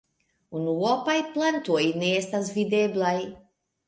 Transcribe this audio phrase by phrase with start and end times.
[0.59, 3.15] Unuopaj plantoj ne estas videblaj.